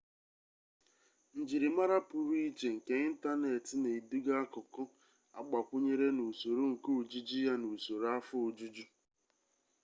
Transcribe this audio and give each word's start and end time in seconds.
njirimara 1.39 1.97
pụrụ 2.09 2.33
iche 2.47 2.67
nke 2.75 2.93
ịntaneetị 3.07 3.73
na-eduga 3.81 4.33
akụkụ 4.43 4.83
agbakwụnyere 5.39 6.07
n'usoro 6.15 6.61
nke 6.73 6.89
ojiji 6.99 7.37
ya 7.45 7.53
na 7.61 7.67
usoro 7.75 8.05
afọ 8.17 8.35
ojuju 8.47 8.85